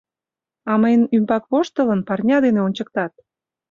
[0.71, 3.13] А мыйын ӱмбак, воштылын, парня дене ончыктат!